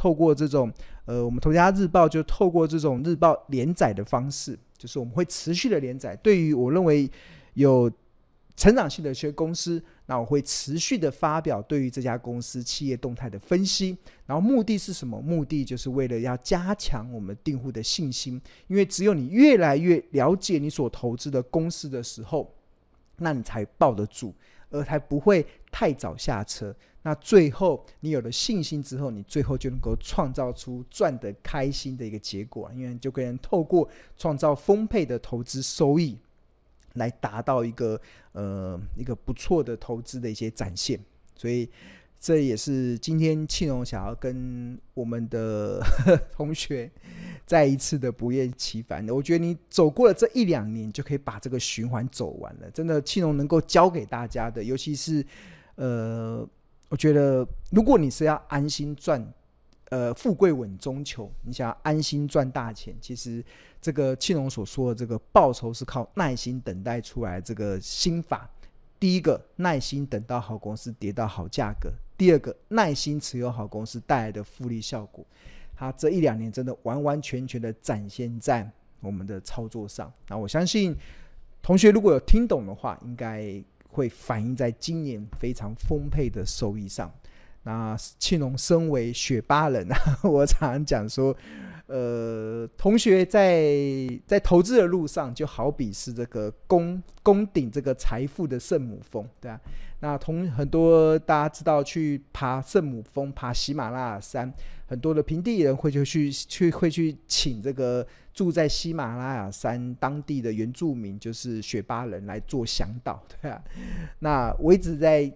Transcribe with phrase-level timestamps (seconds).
[0.00, 0.72] 透过这种
[1.04, 6.16] 呃，我们头家日报就透过这种日报连载的方式，就是我们会持续的连载。
[6.22, 7.10] 对于我认为
[7.52, 7.90] 有
[8.56, 13.94] 成长性的一些公司，那我会持续的发表对于这家公司企业动态的分析。
[14.24, 15.20] 然后目的是什么？
[15.20, 22.54] 目的就是为了要加强我们订户的信心，因为只有你越来越了解你所投资的公司的时候，
[23.18, 24.34] 那你才抱得住。
[24.72, 36.18] 而才不会太早下车，那最后你有了信心之后，你最后就能够创造出赚得开心的一个结果，因为就可以透过创造丰沛的投资收益，
[36.94, 38.00] 来达到一个
[38.32, 41.00] 呃一个不错的投资的一些展现，
[41.34, 41.68] 所以。
[42.22, 45.80] 这也是今天庆荣想要跟我们的
[46.30, 46.90] 同学
[47.46, 49.14] 再一次的不厌其烦的。
[49.14, 52.70] 我觉得你走过了这一两年，就可以把这个循环走完了。
[52.72, 55.24] 真的，庆荣能够教给大家的，尤其是
[55.76, 56.46] 呃，
[56.90, 59.26] 我觉得如果你是要安心赚，
[59.90, 63.42] 呃，富贵稳中求，你想要安心赚大钱，其实
[63.80, 68.50] 这个庆荣所说的这个报酬是靠耐心等待出来这个心法。
[68.98, 71.90] 第一个，耐心等到好公司跌到好价格。
[72.18, 75.24] 第二个，耐心持有好公司带来的复利效果，
[75.74, 80.12] 它这一两年真的完完全全的展现在我们的操作上。
[80.28, 80.94] 那我相信
[81.62, 83.42] 同学如果有听懂的话，应该
[83.90, 87.12] 会反映在今年非常丰沛的收益上。
[87.62, 91.36] 那庆隆身为雪巴人啊， 我常常讲说。
[91.92, 93.66] 呃，同学在
[94.24, 99.60] 在投资的路上，就好比是这个攻攻顶这个财富的圣母峰，对啊。
[99.98, 104.54] 那同很多大家知道去爬圣母峰、爬喜马拉雅山，
[104.86, 113.60] 很多的平地人会就去去会去请这个住在喜马拉雅山当地的原住民，就是雪巴人来做向导，对啊。
[114.20, 115.28] 那我一直在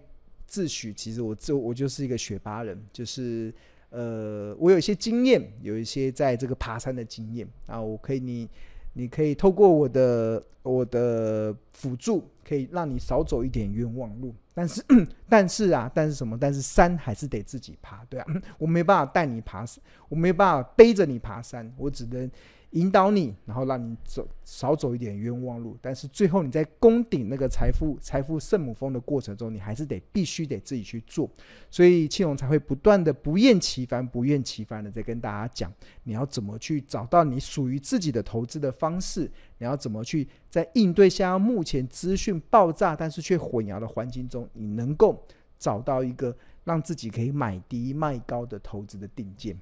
[0.47, 3.53] 自诩，其实我就我就是一个雪巴人，就是。
[3.95, 7.47] 呃，我有一些经验，有一些在这个爬山的经验。
[7.65, 8.49] 啊，我可以你，
[8.91, 14.33] 你可以透过我的我的辅助，可以让你少走一点冤枉路。
[14.53, 14.83] 但是，
[15.27, 16.37] 但是啊，但是什么？
[16.39, 19.65] 但是山还是得自己爬，对啊， 我没办法带你爬，
[20.07, 22.29] 我没办法背着你爬山，我只能。
[22.71, 31.29] 引导你，然后让你走少走一点冤枉路，但是最后你在攻顶那个财富财富圣母峰的过程中，你还是得必须得自己去做，
[31.71, 35.71] 所以庆荣才会不断的不厌其烦、不厌其烦的在跟大家讲，
[36.03, 45.25] 你要怎么去找到你属于自己的投资的方式，你要怎么去在应对现在目前资讯爆炸但是却混淆的环境中，你能够
[45.57, 49.57] 找到一个让自己可以买低卖高的投资的定见，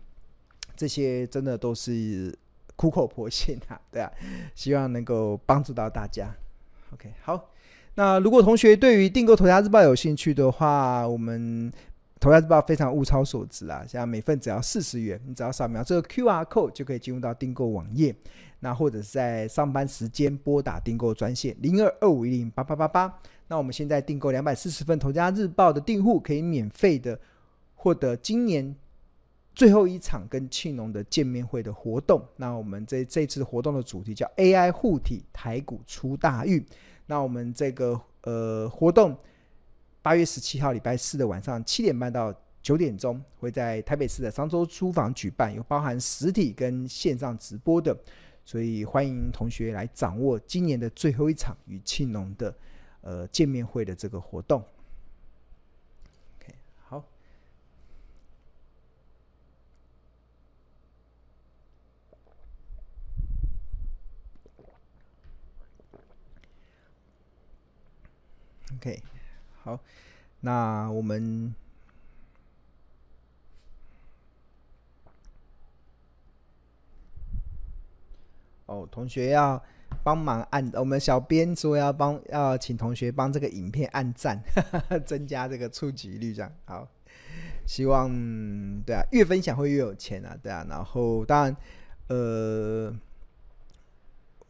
[0.76, 2.38] 这些真的都是。
[2.76, 4.12] 苦口婆心啊，对啊，
[4.56, 6.36] 希望能够帮助到大家。
[6.92, 7.52] OK，好，
[7.94, 11.72] 那如果同学对于订购《头家日报》有兴趣的话，我们
[12.20, 18.14] 《头家日报》非常物超所值啊，像每份只要四十元，你只要扫描这个 QR code 就可以进入到订购网页。
[18.63, 23.19] 那或者是在上班时间拨打订购专线零二二五一零八八八八。
[23.50, 27.19] 那我们现在订购两百四十份《头家日报》的订户，可以免费的
[27.75, 28.74] 获得今年。
[29.56, 36.66] 最后一场跟庆隆的见面会的活动，那我们这这次活动的主题叫 AI 护体，台股出大运。
[37.06, 39.16] 那我们这个呃活动，
[40.01, 47.95] 八月十七号礼拜四的晚上七点半到九点钟，会在台北市的商周书房举办，有包含实体跟线上直播的，
[48.46, 52.56] 所以欢迎同学来掌握今年的最后一场与庆隆的
[53.02, 54.64] 呃见面会的这个活动。
[56.86, 57.04] 好
[68.75, 69.02] OK，
[69.62, 69.80] 好，
[70.42, 71.56] 那我们
[78.73, 79.61] 哦，同学要
[80.03, 84.42] 帮忙按，我们小编说要帮，要请同学帮这个影片按赞，
[85.06, 86.88] 增加这个触及率，这样好。
[87.65, 88.09] 希望
[88.86, 90.65] 对啊，越分享会越有钱啊，对啊。
[90.69, 91.56] 然后当然，
[92.07, 92.94] 呃，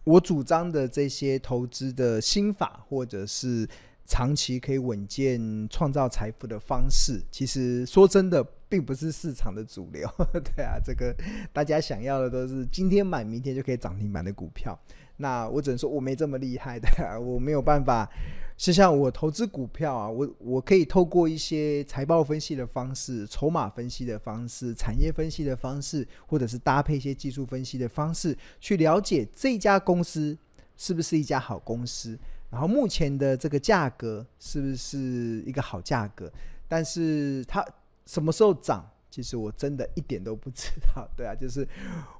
[0.03, 3.67] 我主张的这些投资的心法，或者是。
[4.05, 10.07] 长期可以稳健创造财富的方式，其实说真的，并不是市场的主流。
[10.55, 11.15] 对啊，这个
[11.51, 14.77] 大家想要的都是今天买，明天就可以涨停板的股票。
[15.17, 16.89] 那我只能说我没这么厉害的，
[17.19, 18.09] 我没有办法。
[18.55, 30.37] 就像我投资股票啊，我我可以透过一些财报分析的方式、筹码分析的方式、产业分析的方式，或者是搭配一些技术分析的方式，去了解这家公司
[30.77, 32.17] 是不是一家好公司。
[32.53, 36.31] 然后目前的这个价格是不是一个好价格？
[36.67, 37.65] 但是它
[38.05, 41.67] 什么时候涨，其实我真的一点都不知道，对啊，就是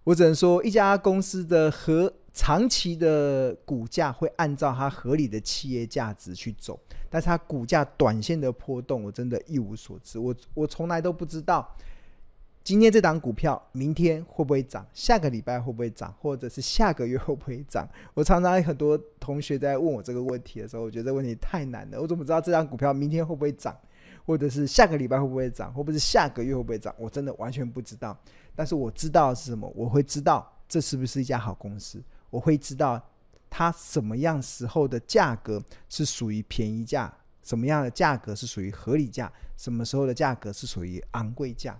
[0.03, 6.79] 我只能说一家公司的和长期的股价会按照它合理的企业价值去走，
[7.11, 11.75] 但是它股价短线的波动，我真的一无所知，我我从来都不知道。
[12.63, 14.87] 今天这档股票，明天会不会涨？
[14.93, 16.15] 下个礼拜会不会涨？
[16.21, 17.85] 或者是下个月会不会涨？
[18.13, 22.01] 我常常有很多同学在问我这个问题的时候，我觉得这问题太难了。
[22.01, 23.77] 我怎么知道这档股票明天会不会涨？
[24.25, 25.73] 或者是下个礼拜会不会涨？
[25.73, 26.95] 或者是下个月会不会涨？
[26.97, 28.17] 我真的完全不知道。
[28.55, 29.69] 但是我知道是什么？
[29.75, 32.01] 我会知道这是不是一家好公司。
[32.29, 33.01] 我会知道
[33.49, 37.13] 它什么样时候的价格是属于便宜价，
[37.43, 41.77] 什么样的价格是属于合理价，什么时候的价格是属于昂贵价。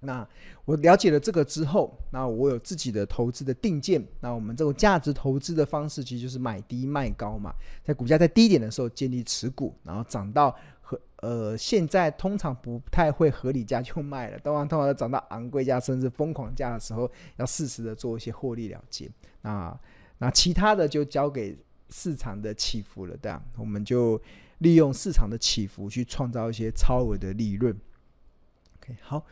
[0.00, 0.26] 那
[0.64, 4.04] 我了解了这个之后，那我有自己的投资的定见。
[4.20, 7.52] 那我们这种价值投资的方式，其实就是买低卖高嘛，
[7.82, 19.10] 在股价在低点的时候建立持股，然后涨到合呃现在通常不太会合理价就卖了，当然通常涨到昂贵价甚至疯狂价的时候，要适时的做一些获利了结。
[19.40, 19.76] 那
[20.18, 21.56] 那其他的就交给
[21.88, 24.20] 市场的起伏了，对啊，我们就
[24.58, 27.74] 利用市场的起伏去创造一些超额的利润。
[28.78, 29.24] OK，好。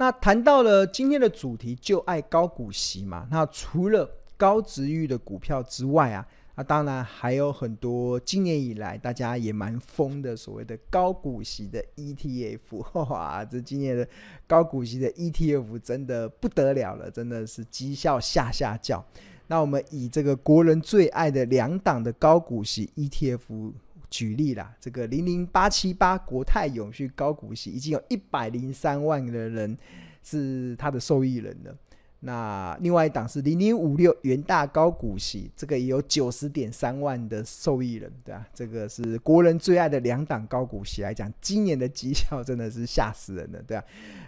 [0.00, 3.28] 那谈到了今天的主题，就爱高股息嘛。
[3.30, 13.04] 那除了高值域的股票之外啊，那当然还有很多今年以来大家也蛮疯的所谓的高股息的 ETF。
[13.10, 14.08] 哇，这今年的
[14.46, 19.04] 高股息的 ETF 真的不得了了，真的是绩效下下叫。
[19.48, 23.72] 那我们以这个国人最爱的两档的高股息 ETF。
[24.10, 29.78] 举例啦，这个零零八七八国泰永续高股息已经有一百零三万的人
[30.22, 31.74] 是他的受益人了。
[32.22, 43.82] 那另外一档是零零五六元大高股息，这个也有九十点三万的受益人，对啊，这个是国人最爱的两档高股息来讲，今年的绩效真的是吓死人了，对啊。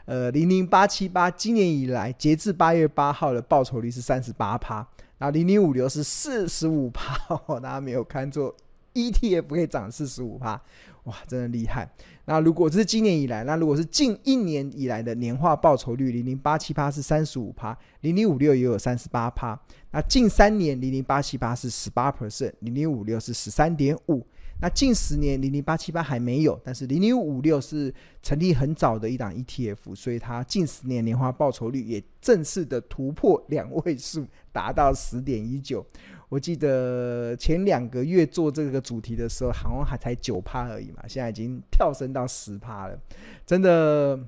[0.06, 4.76] 呃，零零八七八今年以来截至八月八号的报酬率是三十八趴，
[5.18, 7.14] 然后零零五六是四十五趴，
[7.60, 8.56] 大家没有看错。
[8.94, 10.60] ETF 可以涨四十五趴，
[11.04, 11.90] 哇，真的厉害！
[12.26, 19.58] 那如果这是今年以来，那如果是近一年以来的年化报酬率，零零八七八是三十五趴，零零五六也有三十八趴。
[19.90, 24.26] 那近三年零零八七八是十八 percent，零零五六是十三点五。
[24.60, 27.92] 那近十年零零八七八还没有，但是零零五六是
[28.22, 35.84] 成立很早的一档 ETF，所以它近十年年化报酬率也正式的突破两位数，达到十点一九。
[36.32, 42.98] 我记得前两个月做这个主题的时候，好像还才九趴而已嘛，现在已经跳升到十趴了。
[43.44, 44.18] 真的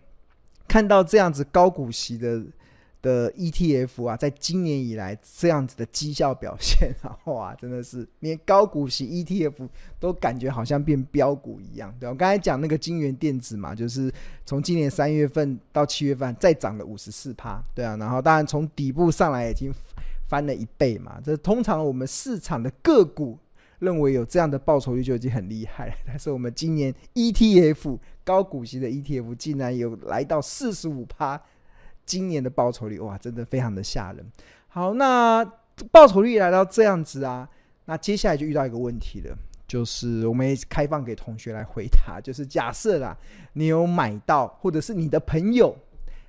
[0.69, 2.45] 看到这样子高股息的
[3.01, 9.67] 的 ETF 啊，在今年以来这样子的绩效表现然后啊，真的是连高股息 ETF
[9.99, 11.91] 都感觉好像变标股一样。
[11.99, 14.13] 对，我刚才讲那个京元电子嘛，就是
[14.45, 19.73] 从今年三月份到七月份再涨了五十四趴，对啊，然后当然从底部上来已经。
[20.29, 21.21] 翻了一倍嘛？
[21.23, 23.39] 这通常我们市场的个股
[23.81, 25.95] 认为有这样的报酬率就已经很厉害了。
[26.07, 31.41] 但是我们今年 ETF 高股息的 ETF 竟然有来到四十五趴，
[32.07, 34.25] 今年的报酬率哇，真的非常的吓人。
[34.69, 35.45] 好，那
[35.91, 37.49] 报酬率来到这样子啊，
[37.85, 39.37] 那接下来就遇到一个问题了，
[39.69, 43.17] 就是我们也开放给同学来回答， 就是假设啦，
[43.53, 45.77] 你有买到，或者是你的朋友、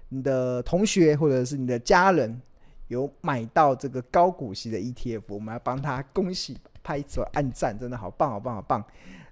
[0.09, 2.41] 你的同学，或者是你的家人。
[2.87, 8.83] 有买到这个高股息的 ETF，我们要帮他恭喜、拍手、按赞，真的好棒、好棒、好棒！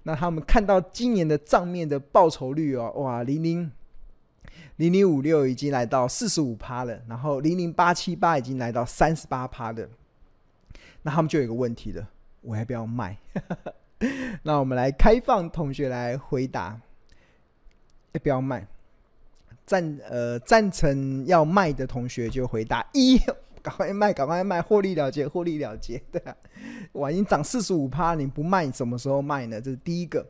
[0.02, 3.70] 那他们看到今年的账面的报酬率哦，哇，零零
[4.76, 9.88] 零零五六已经来到四十五趴了，然后零零八七八已经来到三十八趴的，
[11.02, 12.08] 那他们就有一个问题了，
[12.40, 13.16] 我要不要卖？
[14.42, 16.78] 那我们来开放同学来回答，
[18.12, 18.66] 要不要卖？
[19.64, 23.18] 赞呃赞成要卖的同学就回答一。
[23.64, 26.36] 赶快卖，赶快卖，获利了结，获利了结，对啊，
[26.92, 29.58] 哇，已经涨四十五趴，你不卖，什么时候卖呢？
[29.58, 30.22] 这是第一个。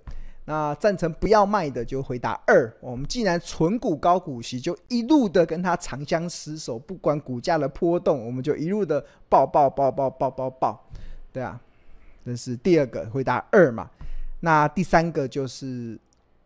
[0.44, 2.72] 那赞成不要卖的就回答二。
[2.80, 10.86] 我们既然存股高股息，就一路的跟他长相厮守，不管股价的波动，我们就一路的爆爆爆爆爆爆爆，
[11.32, 11.60] 对啊，
[12.24, 13.90] 这是第二个回答二嘛。
[14.38, 15.98] 那第三个就是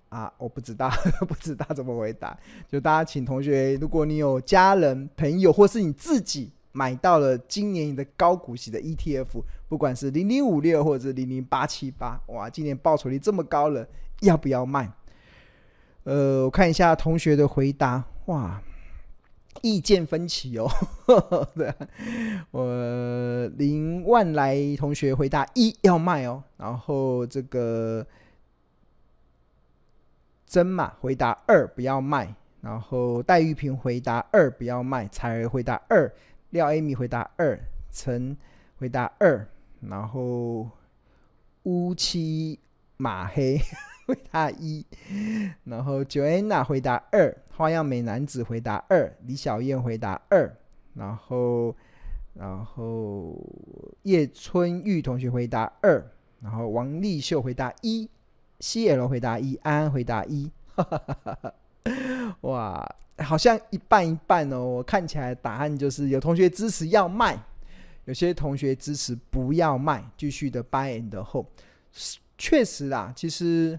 [0.09, 0.89] 啊，我不知道，
[1.29, 2.35] 不知道怎么回答。
[2.67, 6.51] 就大家请同学，如果你有家人、朋友，或是你自己。
[6.73, 13.87] 买到了今年的高股息的 ETF，不管是零零五六或者零零八七八，哇，今年报酬率这么高了，
[14.21, 14.93] 要不要卖？
[16.05, 18.63] 呃，我看一下同学的回答，哇，
[19.63, 20.69] 意见分歧哦。
[21.57, 21.75] 对，
[22.51, 28.07] 我林万来同学回答一要卖哦，然后这个
[30.47, 32.35] 真马回答二不要卖。
[32.61, 35.07] 然后戴玉平回答二，不要卖。
[35.13, 36.13] 彩儿回答二，
[36.51, 37.59] 廖 Amy 回答二，
[37.91, 38.37] 陈
[38.79, 39.47] 回答二，
[39.81, 40.71] 然后
[41.65, 42.59] 乌漆
[42.97, 43.61] 马黑
[44.07, 44.85] 回答一，
[45.65, 50.57] 然后 Joanna 回答二，花样美男子回答二，李小燕回答二，
[50.95, 51.77] 然后
[52.35, 53.37] 然后
[54.05, 58.09] 叶春玉同学回答二，然后王丽秀回答一
[58.61, 60.51] ，CL 回答一，安安回答一。
[60.75, 61.55] 哈哈哈哈哈
[62.43, 62.97] 哇，
[63.29, 64.65] 好像一半一半哦。
[64.65, 67.39] 我看起来答案就是有同学支持要卖，
[68.07, 71.47] 有些同学支持不要卖，继续的 buy and hold。
[72.39, 73.79] 确实啦，其实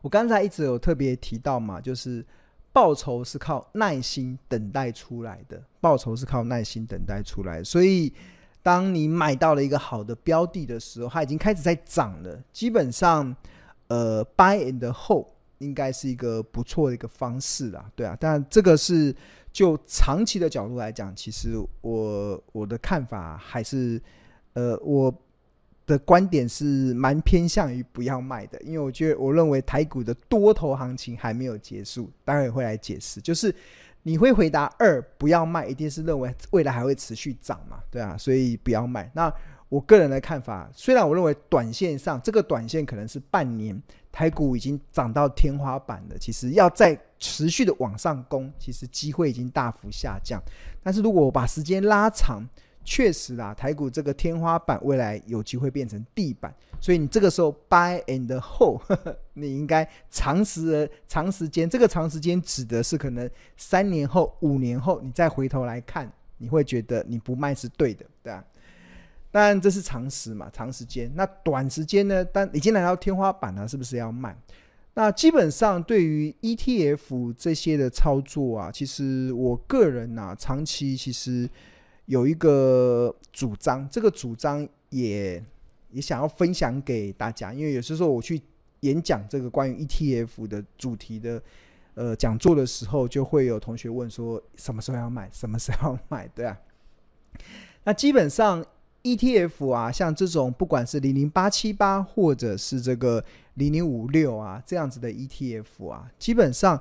[0.00, 2.24] 我刚才一直有特别提到嘛，就是
[2.72, 7.62] 报酬是靠耐心等待出来的，报酬是靠耐心等待出来。
[7.62, 8.12] 所以，
[8.62, 13.36] 当你买到了一个好的标的的时候，它已经开始在涨了，基本上，
[13.88, 15.26] 呃，buy and hold。
[15.58, 19.14] 应该是一个不错的一个方式啦，对啊，但这个是
[19.52, 24.00] 就长期的角度来讲，其实我我的看法还是，
[24.52, 25.12] 呃，我
[25.84, 33.20] 的观点是蛮偏向于不要卖的，因为我觉得我认为台股的多头行情还没有结束，待会会来解释。
[33.20, 33.52] 就是
[34.04, 39.10] 你会回答二不要卖，一定是认为未来还会持续涨嘛，对啊，所以不要卖。
[39.12, 39.32] 那
[39.68, 43.82] 我个人的看法，虽然我认为短线上这个短线可能是半年。
[44.18, 50.42] 台股已经涨到天花板了，其实要再持续的往上攻，其实机会已经大幅下降。
[50.82, 52.44] 但是如果我把时间拉长，
[52.84, 58.82] 确实啦，台股这个天花板未来有机会变成地板，所以你这个时候 buy and hold，
[59.34, 68.44] 你应该长时的长时间，这个长时间指的是可能三年后、五年后，你再回头来看，你会觉得你不卖是对的，对吧？
[69.30, 71.12] 然这是长时嘛，长时间。
[71.14, 72.24] 那短时间呢？
[72.24, 74.34] 但已经来到天花板了，是不是要卖？
[74.94, 81.48] 那基本上对于 ETF 这些的操作啊，其实我个人呐、啊，长期其实
[82.06, 85.44] 有一个主张，这个主张也
[85.90, 88.40] 也想要分享给大家，因为有时候我去
[88.80, 91.40] 演讲这个关于 ETF 的主题的
[91.94, 95.28] 呃讲座的时候，就会有同学问说，什么时候要卖？
[95.30, 96.26] 什么时候要卖？
[96.34, 96.58] 对啊。
[97.84, 98.64] 那基本上。
[99.02, 103.24] ETF 啊，像这种不管是零零八七八或者是这个
[103.54, 106.80] 零零五六啊，这样子的 ETF 啊，基本上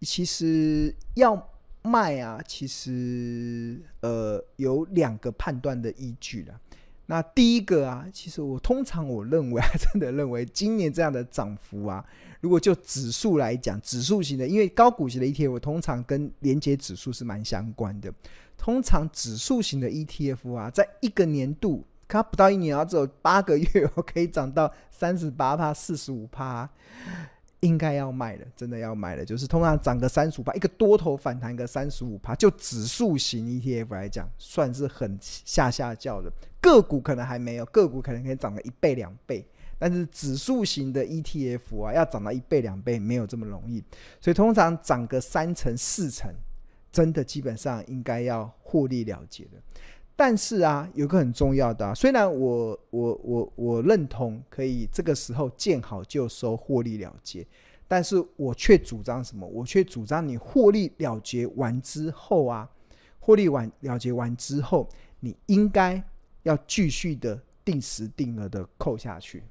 [0.00, 1.50] 其实要
[1.82, 6.60] 卖啊，其实呃有两个判断的依据了。
[7.08, 12.04] 那第一个啊，其实我通常我认为啊，真的认为今年这样的涨幅啊，
[12.40, 18.12] 如果就指数来讲，指数型的，因为高股息的 ETF 通常跟连结指数是蛮相关的。
[18.56, 26.68] 通常指数型的 ETF 啊，在一个年度，它不到一年，啊，只有八个月，我可以涨到三十八趴、四十五趴，
[27.60, 29.24] 应该要卖了，真的要卖了。
[29.24, 36.32] 就是通常涨个三十五趴，一个多头反弹个三十五趴，就指数型 ETF 来讲，算是很下下叫的。
[36.60, 39.46] 个股可能还没有，个股可能可以涨个一倍两倍，
[39.78, 43.84] 但是指数型的 ETF 啊，要涨到一倍两倍没有这么容易，
[44.20, 46.32] 所以通常涨个三成四成。
[46.96, 49.60] 真的基本上应该要获利了结的，
[50.16, 57.46] 但是啊，有个很重要的啊，虽然我我我我认同可以这个时候见好就收获利了结，
[57.86, 59.46] 但是我却主张什么？
[59.46, 62.66] 我却主张你获利了结完之后啊，
[63.20, 64.88] 获利完了结完之后，
[65.20, 66.02] 你应该
[66.44, 69.42] 要继续的定时定额的扣下去。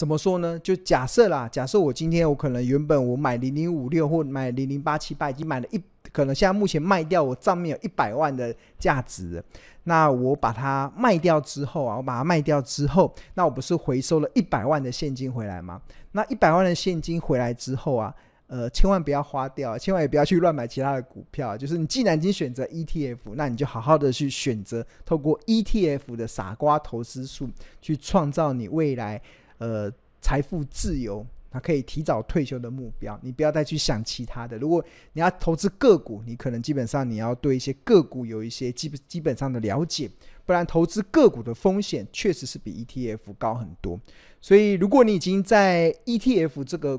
[0.00, 0.58] 怎么说呢？
[0.60, 5.78] 就假设啦，假设我今天我可能原本我买零零五六或买零零八七八已经买了一，
[6.10, 9.44] 可能现在目前卖掉我账面有一百万的价值，
[9.84, 15.78] 那我把它卖掉之后啊，我把它卖掉之后，那我不是回收了一百万的现金回来吗？
[16.12, 18.14] 那一百万的现金回来之后啊，
[18.46, 21.54] 呃，千万不要花掉，千万也不要去乱买其他的股票。
[21.58, 27.50] 就是你既然已经选择 ETF，那你就好好的去选择透过 ETF 的傻瓜投资术
[27.82, 29.20] 去创造你未来。
[29.60, 34.56] 呃，财富自由，他可以提早退休的目标，你不要再去想其他的。
[34.56, 40.10] 如果你要投资个股，你可能基本上你要对一些个股有一些基本基本上的了解，
[40.46, 44.00] 不然投资个股的风险确实是比 ETF 高很多。
[44.40, 46.98] 所以，如果你已经在 ETF 这个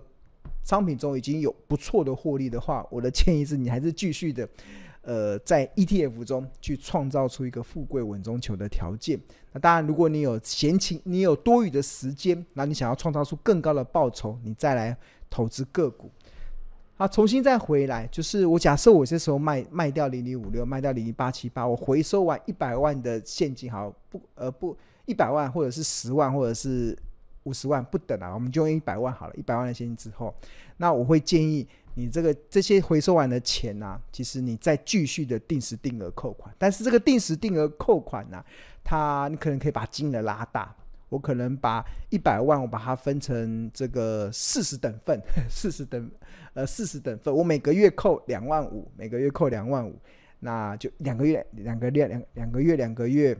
[0.63, 4.47] 商品中已经有不错的获利的话，我的建议是你还是继续的。
[5.01, 9.19] 呃，在 ETF 中去创造出一个富贵稳中求的条件。
[9.51, 14.95] 那当然，如果你有闲情，你有多余的时间，那你想要创造出更高的报酬，你再来
[15.29, 16.09] 投资个股。
[16.95, 24.21] 好，重新再回来，就是我假设我这时候卖卖掉零零五六，卖掉零零八七八，我回收完一百万的现金，好不？
[24.35, 26.95] 呃不，一百万或者是十万或者是
[27.43, 30.33] 五十万不等啊，我们就用一百万好了，一百万的现金之后，
[30.77, 38.43] 那我会建议你这个这些回收完的钱呢、啊，其实你再继续的定时定额扣款，但是这个定时定额扣款呢、
[38.83, 40.75] 它你可能可以把金额拉大。
[41.09, 45.21] 我可能把一百万，我把它分成这个四十等份，
[45.51, 46.09] 四十等，
[46.53, 47.35] 呃，四十等份。
[47.35, 49.93] 我每个月扣两万五，每个月扣两万五，
[50.39, 53.37] 那就两个月，两个月，两两个月，两个月，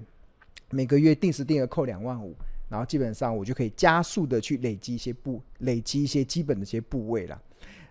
[0.70, 2.36] 每个月定时定额扣两万五，
[2.72, 7.40] 然后基本上我就可以加速的去累积一些部，累积一些基本的一些部位了。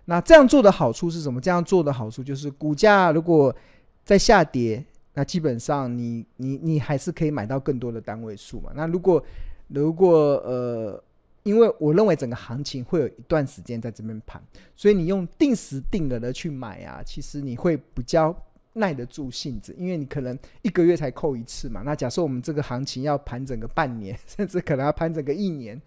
[0.06, 1.38] 那这样做的好处是什么？
[1.38, 3.54] 这样做的好处就是股价如果
[4.02, 4.82] 在下跌，
[5.12, 8.72] 那基本上你你你还是可以买到更多的单位数嘛。
[8.74, 9.22] 那如果
[9.68, 11.04] 如果呃，
[11.42, 14.42] 因为我认为整个行情会有一段时间在这边盘，
[14.74, 18.34] 所以你用定时定额的去买啊，其实你会比较
[18.74, 21.82] 耐得住性子，因为你可能一个月才扣一次嘛。
[21.84, 25.80] 那假设我们这个行情要盘整个半年， 甚至可能要盘整个一年，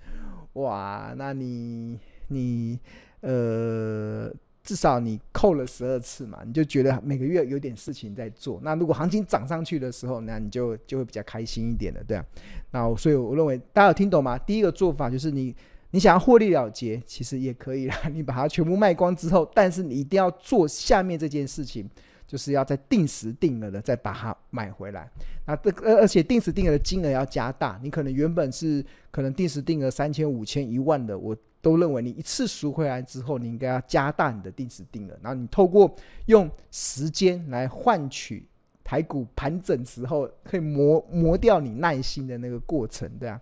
[0.53, 2.79] 哇，那你你
[3.21, 4.33] 呃。
[4.65, 8.61] 至少你扣了十二次嘛，你就觉得每个月有点事情在做。
[8.63, 12.25] 那如果行情涨上去的时候，那你就就会比较开心一点了，对啊。
[12.71, 14.37] 那所以我认为大家有听懂吗？
[14.37, 15.53] 第一个做法就是你
[15.91, 17.95] 你想要获利了结，其实也可以啦。
[18.13, 21.85] 你把它全部卖光之后，但是你一定要做下面这件事情，
[22.33, 25.07] 就是要再定时定额的再把它买回来。
[25.45, 31.37] 那这个而且定时定额的金额要加大，你可能原本是可能定时定额三千、五千、一万的，我。
[31.63, 38.45] 都认为你一次赎回来之后，你应该要加大你的定时定额，然后你透过用时间来换取
[38.83, 43.39] 台股盘整时候可以磨磨掉你耐心的那个过程，对啊，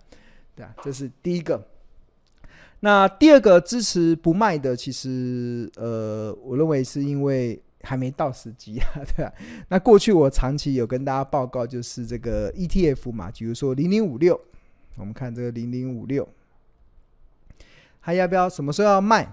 [0.55, 1.59] 对啊，这是第一个。
[2.79, 8.85] 那第二个支持不卖的，其实呃，我认为是因为还没到时机啊，
[9.15, 9.33] 对啊。
[9.69, 14.39] 那过去我长期有跟大家报告，就是这个 ETF 嘛，比如说零零五六，
[14.97, 16.27] 我们看这个零零五六。
[17.99, 18.49] 还要不要？
[18.49, 19.31] 什么时候要卖？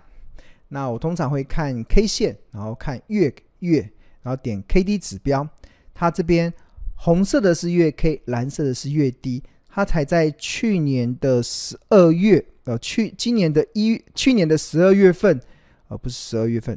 [0.69, 3.81] 那我通常会看 K 线，然后看月月，
[4.23, 5.49] 然后点 KD 指标。
[5.95, 6.53] 它这边
[6.95, 9.43] 红色的是月 K，蓝色的是月 D。
[9.71, 15.41] 它才在去年的十二月，呃，去今年的一去年的十二月份，
[15.89, 16.77] 呃、不是十二月份。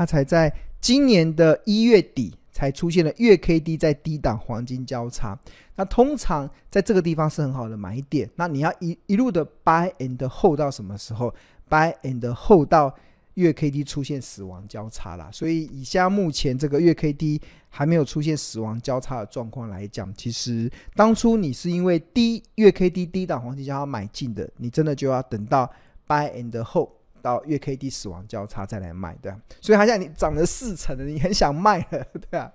[0.00, 2.34] 它才在今年的一月底。
[2.52, 5.38] 才出现了月 K D 在低档黄金交叉，
[5.76, 8.28] 那通常在这个地方是很好的买点。
[8.34, 11.32] 那你要一一路的 buy and hold 到什么时候
[11.70, 12.94] ？buy and hold 到
[13.34, 15.30] 月 K D 出现死亡交叉啦。
[15.32, 25.70] 所以以下目前这个月 K D 还没有出现死亡交叉的状况来讲，其实当初你是因为低月 K D 低档黄金交叉买进的，你真的就要等到
[26.06, 26.90] buy and hold。
[27.22, 32.52] 到月 K D 死亡交叉再来卖，对啊，所以好像你涨了四成了，你很想卖了， 对啊，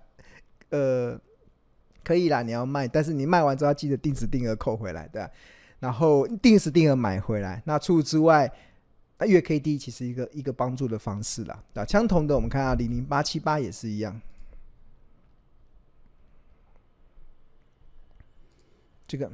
[0.69, 1.19] 呃，
[2.03, 5.27] 可以啦，你要卖，但是你卖完之后要记得定时定额扣回来，对，
[5.79, 7.61] 然后定时定额买回来。
[7.65, 8.51] 那除此之外，
[9.17, 14.21] 那月 K D 其实一个一个帮助的方式啦，对啊，相同的，我们看下零零八七八也是一样，
[19.07, 19.31] 这个。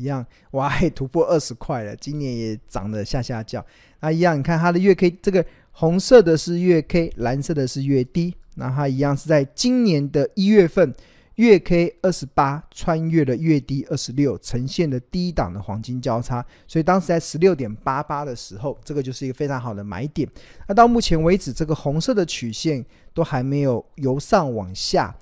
[0.00, 3.64] 一样，哇，突破二十块了，今年也涨得吓吓叫。
[4.00, 8.34] 那一样，你看它的月 K，这个红色的是月 K，蓝色的是月 D。
[8.56, 10.92] 那它一样是在今年的一月份，
[11.36, 16.44] 月 K 二十八穿越了月 D 二十六，呈现了低档的黄金交叉。
[16.66, 20.28] 所以当时在十六点八八的时候，这个就是一个非常好的买点。
[20.66, 22.84] 那到目前为止，这个红色的曲线
[23.14, 25.14] 都还没有由上往下。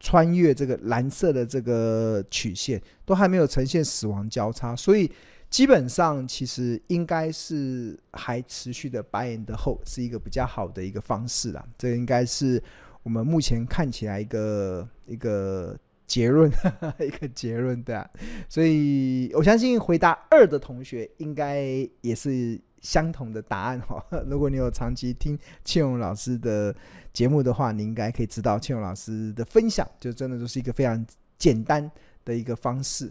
[0.00, 5.10] 穿越这个蓝色的这个曲线都还没有呈现死亡交叉，所以
[5.50, 11.64] 基本上其实应该是还持续的 buy and hold 是一个比较好的一个方式啦。
[11.76, 12.62] 这应该是
[13.02, 16.50] 我们目前看起来一个一个结论，
[17.00, 18.08] 一个结论对啊。
[18.48, 21.64] 所以我相信回答二的同学应该
[22.02, 24.04] 也是相同的答案哈。
[24.26, 26.74] 如果你有长期听庆荣老师的。
[27.10, 31.04] 节目的话，你应该可以知道，庆荣老师的分享就真的就是一个非常
[31.36, 31.90] 简单
[32.24, 33.10] 的一个方式。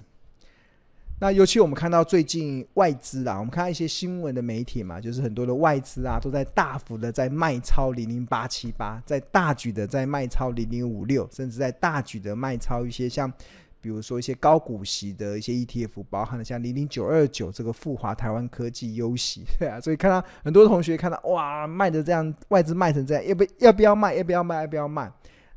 [1.20, 13.30] 那尤其我们看到最近外资啦，我们看到一些新闻的媒体嘛，就是很多的外资啊都在大幅的在卖超零零八七八，在大举的在卖超零零五六，甚至在大举的卖超一些像。
[13.80, 24.16] 比如说一些高股息的一些 ETF，包含了像零零九二九这个富华台湾科技优息， 对啊，所以看到很多同学看到哇卖的这样，外资卖成这样，要不要不要卖？
[24.16, 24.62] 要不要卖？
[24.62, 25.12] 要不要卖？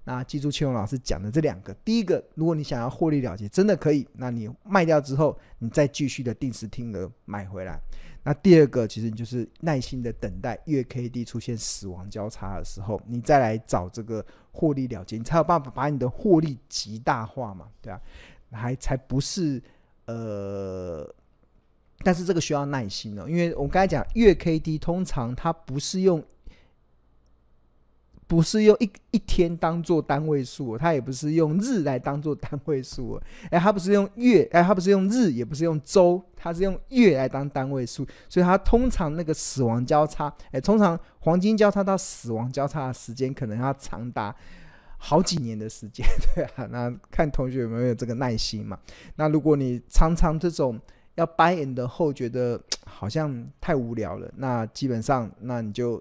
[0.04, 7.78] 那记住庆荣老师讲的这两个，第一个，如果你想要获利了结，真的可以，那你卖掉之后，你再继续的定时定额买回来。
[8.22, 18.00] 那第二个，其实你就是耐心的等待月 K D 出现死亡交叉的时候，你再来找这个获利了结，你才有办法把你的获利极大化嘛，对啊。
[18.52, 19.62] 还才不是
[20.06, 21.08] 呃，
[22.02, 26.24] 但是这个需要耐心哦，因为我们刚才讲月 K D 通常它不是用。
[28.30, 44.32] 不是用一一天当做单位数，它也不是用日来当做单位数，哎，它不是用月，哎，它不是用日，也不是用周，它是用月来当单位数，所以它通常那个死亡交叉，哎，通常黄金交叉到死亡交叉的时间可能要长达
[44.96, 48.78] 好几年的时间， 对啊，那看同学有没有这个耐心嘛？
[49.16, 50.80] 那如果你常常这种
[51.16, 56.00] 要 buy in 的后觉得好像太无聊了，那基本上那你就。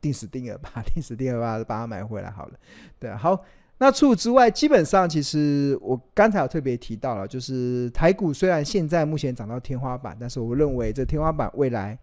[0.00, 2.58] 定时定额吧 定时定额吧把它买回来好了，
[2.98, 3.44] 对，好。
[3.82, 11.98] 那除此之外，基本上其实我刚才有特别提到了，就是台股虽然现在目前涨到天花板，但是我认为这天花板未来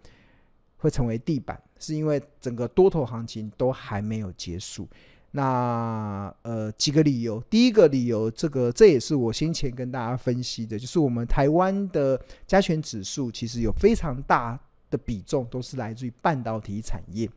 [0.78, 4.88] 会成为地板，是因为整个多头行情都还没有结束。
[5.30, 17.30] 那呃几个理由，第一个理由，这个这也是我先前跟大家分析的，就是我们台湾的加权指数其实有非常大的比重都是来自于半导体产业。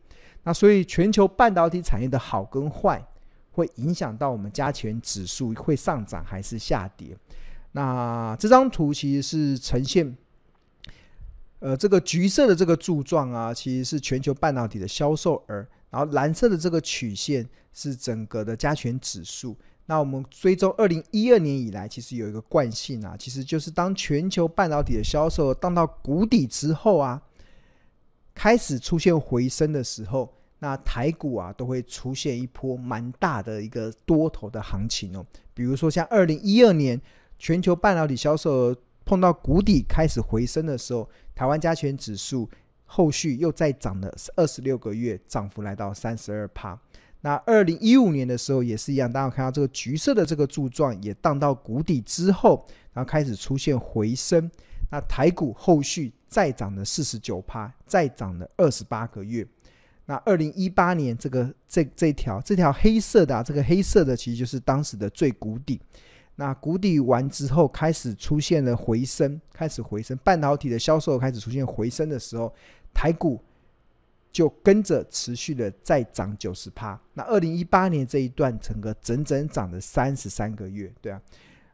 [0.43, 3.05] 那所以全球半导体产业的好跟坏，
[3.51, 7.15] 会影响到我们加权指数会上涨还是下跌。
[7.73, 10.17] 那这张图其实是呈现，
[11.59, 15.55] 呃，这个橘色的这个柱状啊，其实是全球半导体的销售额，
[15.91, 19.55] 然后蓝色的这个曲线是整个的加权指数。
[19.85, 27.21] 那我们追踪二零一二年以来，其实有一个惯性啊，其实就是当全球半导体的销售降到谷底之后啊。
[28.33, 35.25] 开始出现回升的时候，那台股啊都会出现一波蛮大的一个多头的行情哦。
[35.53, 36.99] 比如说像二零一二年
[37.37, 42.49] 全球半导体销售额碰到谷底开始回升的时候，台湾加权指数
[42.85, 46.79] 后续又再涨了二十六个月，涨幅来到三十二趴。
[47.21, 54.49] 那二零一五年的时候也是一样，大家看到这个橘色的这个柱状也荡到谷底之后，然后开始出现回升。
[54.91, 59.47] 那台股后续再涨了四十九趴，再涨了二十八个月。
[60.05, 65.79] 那二零一八年这个这这条这条黑色的啊，这个黑色的其实就是当时的最谷底。
[66.35, 72.53] 那谷底完之后，开始出现了回升，开始回升，半导体的销售开始出现回升的时候，
[72.93, 73.39] 台股
[74.31, 76.99] 就跟着持续的再涨九十趴。
[77.13, 81.21] 那二零一八年这一段整个整整涨了三十三个月，对啊。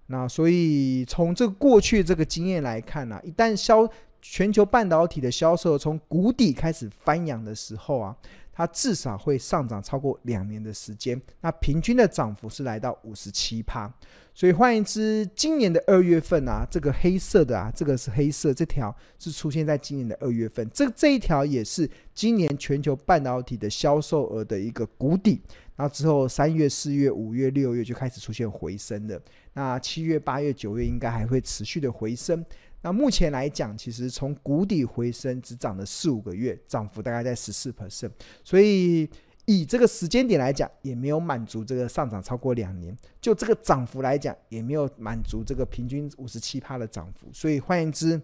[0.07, 3.87] 那所以从这个过去这个经验来看呢、一旦销
[4.21, 8.15] 全球半导体的销售从谷底开始翻扬的时候啊，
[8.51, 11.21] 它至少会上涨超过两年的时间。
[11.41, 13.91] 那平均的涨幅是来到五十七趴。
[14.37, 20.69] 所以换言之，今年的二月份啊，这个黑色的啊，这个是黑色这条是出现在今年的二月份。
[20.71, 25.41] 这这一条也是今年全球半导体的销售额的一个谷底。
[25.75, 29.19] 然后之后三月、四月、五月、六月就开始出现回升的。
[29.53, 32.45] 那七月、八月、九月应该还会持续的回升。
[32.83, 38.11] 那目前来讲，其实从谷底回升只涨了四五个月，涨幅大概在十四 percent。
[38.43, 39.09] 所以
[39.47, 42.95] 以这个时间点来讲，也没有满足这个上涨超过两年。
[43.19, 47.27] 就这个涨幅来讲，也没有满足这个平均五十七趴的涨幅。
[47.33, 48.21] 所以换言之，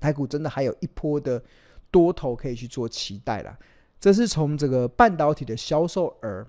[0.00, 1.40] 台股真的还有一波的
[1.90, 3.56] 多头可以去做期待了。
[4.00, 6.44] 这是从这个半导体的销售额。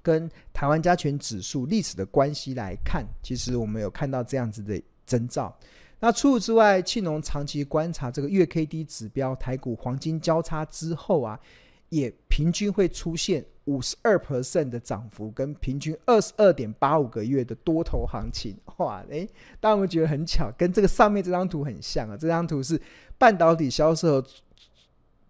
[0.00, 5.54] 跟台湾加权指数历史的关系来看，其实我们有看到这样子的征兆。
[6.00, 11.38] 那除此之外，庆农长期观察这个月 K D 指标，台股黄金交叉之后啊，
[11.88, 18.56] 也平均会出现五十二 percent 的涨幅，跟平均二十二点八五个月的多头行情。
[18.76, 19.26] 哇，诶，
[19.60, 20.50] 大家有没有觉得很巧？
[20.56, 22.16] 跟这个上面这张图很像啊。
[22.16, 22.80] 这张图是
[23.18, 24.24] 半导体销售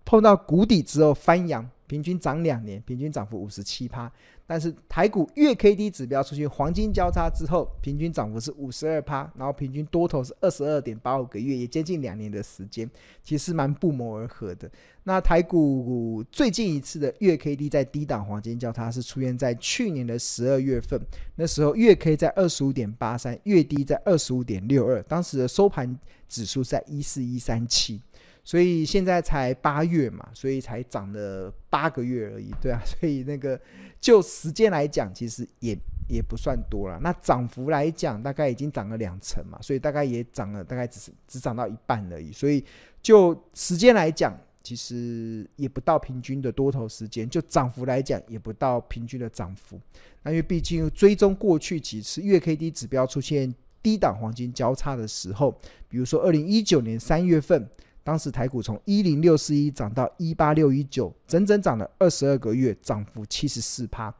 [0.04, 4.10] 碰到谷底之后翻扬，平均涨两年，平均涨幅五十七趴。
[4.46, 12.88] 但是台股月 K D 指标出现黄金交叉之后，平均涨幅是五十二趴，然后平均多头是二十二点八五个月，也接近两年的时间，
[13.22, 14.70] 其实蛮不谋而合的。
[15.04, 20.98] 那台股最近一次的月 K D 在低档黄金交叉是出现在去年的十二月份，
[21.36, 28.00] 那时候月 K 在二十五点八三，月低在二十五点六二，当时的收盘指数在一四一三七。
[28.48, 33.60] 所以现在才八月嘛，所以才涨了八个月而已，对啊， 所以那个
[34.00, 35.76] 就时间来讲，其实也
[36.08, 36.98] 也不算多了。
[37.02, 42.32] 那涨幅来讲，大概已经涨了两成嘛，所以大概也涨了，大概只是只涨到一半而已。
[42.32, 42.64] 所以
[43.02, 49.78] 就时间来讲，其实也不到平均的多头时间；就涨幅来讲，也不到平均的涨幅。
[50.22, 55.54] 那因为毕竟追踪过去几次月 K D 指标出现低档黄金交叉的时候，
[55.86, 57.68] 比如说二零一九年三月份。
[58.08, 64.10] 当时台股从一零六四一涨到一八六一九，整整涨了二十二个月，涨幅七十四趴。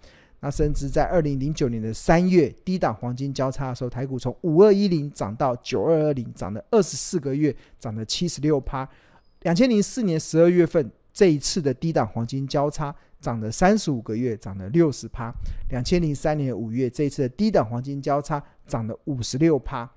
[0.41, 8.87] 那甚至在二零零九年的三月低档黄金交叉的时候，台股从五二一零涨到九二二零，涨了二十四个月，涨了七十六趴。
[9.41, 15.33] 两千零四年十二月份这一次的低档黄金交叉涨了三十五个月，涨了六十趴。
[15.71, 19.91] 两千零三年五月这一次的低档黄金交叉涨了五十六趴。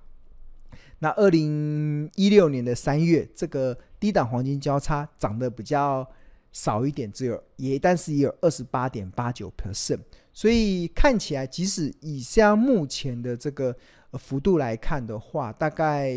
[1.04, 6.08] 那二零一六年的三月，这个低档黄金交叉涨得比较
[6.52, 9.98] 少一点，只有也，但是也有二十八点八九 percent。
[10.32, 13.76] 所以看起来，即使以像目前的这个
[14.14, 16.12] 幅度来看的话，大概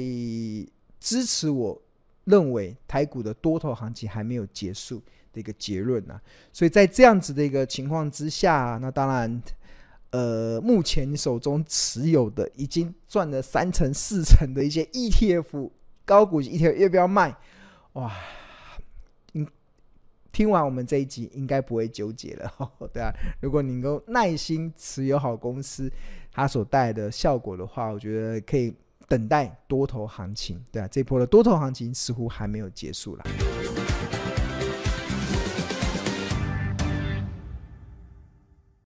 [1.00, 1.82] 支持我
[2.24, 6.20] 认为台股的多头行情还没有结束的一个结论啊。
[6.52, 9.42] 所以在这样子的一个情况之下，那当然。
[10.14, 15.68] 呃，目前手中持有的已经赚了三成四成的一些 ETF
[16.04, 17.36] 高股息 ETF，要不要卖？
[17.94, 18.12] 哇，
[19.32, 19.44] 你，
[20.30, 22.48] 听完我们这一集，应该不会纠结了，
[22.94, 23.10] 对啊。
[23.40, 25.90] 如果你能够耐心持有好公司，
[26.30, 28.72] 它所带来的效果的话，我觉得可以
[29.08, 30.86] 等待多头行情，对啊。
[30.86, 33.24] 这波的多头行情似乎还没有结束了。